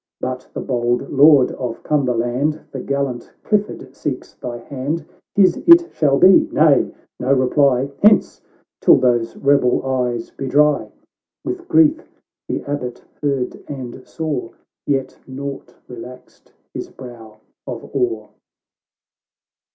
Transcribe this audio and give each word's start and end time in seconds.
—But 0.19 0.49
the 0.55 0.61
bold 0.61 1.11
Lord 1.11 1.51
of 1.51 1.83
Cumberland, 1.83 2.59
The 2.71 2.79
gallant 2.79 3.31
Clifford, 3.43 3.95
seeks 3.95 4.33
thy 4.33 4.57
hand; 4.57 5.05
His 5.35 5.57
it 5.67 5.93
shall 5.93 6.17
be— 6.17 6.49
Nay, 6.51 6.91
no 7.19 7.31
reply! 7.31 7.91
Hence! 8.01 8.41
till 8.81 8.95
those 8.95 9.37
rebel 9.37 9.85
eyes 9.85 10.31
be 10.31 10.47
dry." 10.47 10.85
—■ 10.85 10.91
With 11.45 11.67
grief 11.67 12.09
the 12.47 12.63
Abbot 12.63 13.03
heard 13.21 13.63
and 13.67 14.03
saw, 14.07 14.49
Yet 14.87 15.19
nought 15.27 15.75
relaxed 15.87 16.51
his 16.73 16.89
brow 16.89 17.37
of 17.67 17.83
awe. 17.93 18.29